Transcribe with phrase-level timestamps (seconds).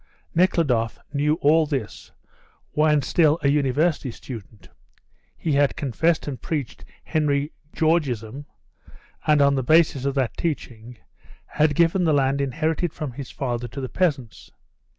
[0.33, 2.11] Nekhludoff knew all this
[2.71, 4.67] when still a university student,
[5.37, 8.45] he had confessed and preached Henry Georgeism,
[9.27, 10.97] and, on the basis of that teaching,
[11.45, 14.49] had given the land inherited from his father to the peasants.